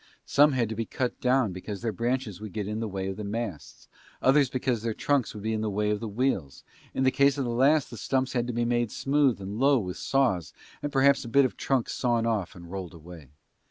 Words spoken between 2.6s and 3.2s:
in the way of